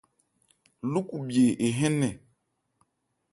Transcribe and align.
Lúkubhye 0.91 1.47
ehɛ́n 1.65 1.93
nnɛn. 1.95 2.15